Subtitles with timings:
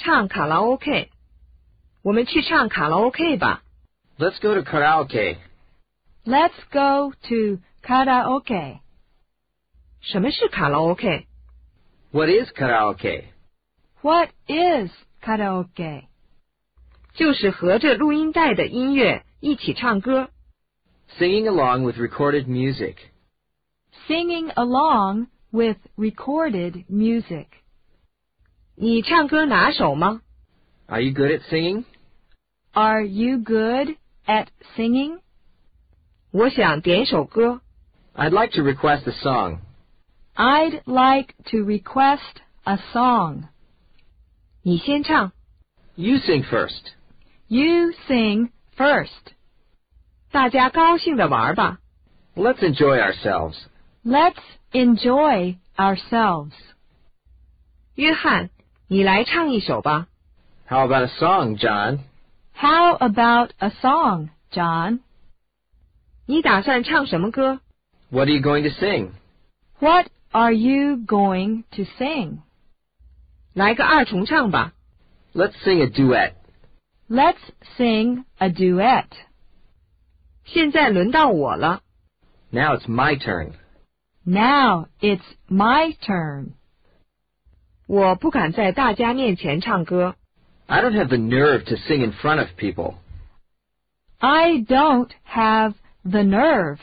[0.00, 1.10] 唱卡拉 OK。
[2.02, 3.62] 我们去唱卡拉 OK 吧。
[4.18, 5.36] Let's go to karaoke.
[6.24, 8.80] Let's go to karaoke.
[10.00, 11.26] 什么是卡拉 OK？
[12.12, 13.24] What is karaoke?
[14.02, 16.04] What is karaoke?
[17.14, 20.30] 就是合着录音带的音乐一起唱歌。
[21.18, 22.96] Singing along with recorded music.
[24.06, 27.46] Singing along with recorded music.
[28.74, 30.20] 你唱歌拿手吗？
[30.86, 31.84] Are you good at singing?
[32.72, 35.20] Are you good at singing?
[36.30, 37.62] 我想点首歌。
[38.14, 39.58] I'd like to request a song.
[40.34, 43.44] I'd like to request a song.
[44.62, 45.32] 你先唱。
[45.94, 46.92] You sing first.
[47.48, 49.32] You sing first.
[50.30, 51.78] 大家高兴的玩吧。
[52.34, 53.56] Let's enjoy ourselves.
[54.04, 56.52] Let's enjoy ourselves.
[57.94, 58.50] 约翰，
[58.90, 60.08] 你来唱一首吧。
[60.68, 62.00] How about a song, John?
[62.54, 65.00] How about a song, John?
[66.26, 67.60] 你打算唱什么歌？
[68.10, 69.12] What are you going to sing?
[69.78, 72.38] What are you going to sing?
[73.52, 74.72] 来个二重唱吧。
[75.34, 76.32] Let's sing a duet.
[77.08, 77.38] Let's
[77.76, 79.06] sing a duet.
[80.44, 81.82] 现在轮到我了。
[82.50, 83.52] Now it's my turn.
[84.24, 86.52] Now it's my turn.
[87.90, 90.16] 我不敢在大家面前唱歌。
[90.66, 92.94] I don't have the nerve to sing in front of people.
[94.18, 96.78] I don't have the nerve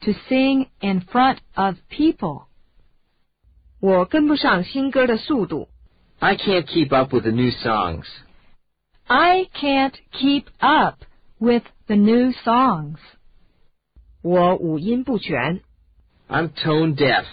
[0.00, 2.46] to sing in front of people.
[3.80, 5.68] 我跟不上新歌的速度。
[6.18, 8.06] I can't keep up with the new songs.
[9.06, 11.04] I can't keep up
[11.38, 12.98] with the new songs.
[14.22, 15.62] 我五音不全。
[16.28, 17.24] I'm tone deaf.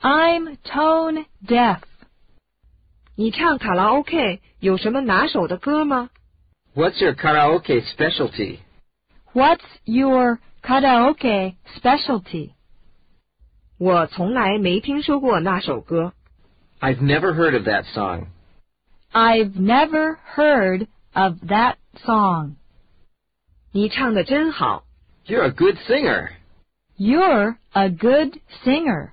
[0.00, 1.80] I'm tone deaf.
[3.18, 6.10] 你唱卡拉 OK 有什么拿手的歌吗？
[6.74, 8.58] What's your karaoke specialty?
[9.32, 12.50] What's your karaoke specialty?
[13.78, 16.12] 我从来没听说过那首歌。
[16.80, 18.26] I've never heard of that song.
[19.12, 22.56] I've never heard of that song.
[23.72, 24.84] 你唱的真好。
[25.26, 26.30] You're a good singer.
[26.98, 29.12] You're a good singer.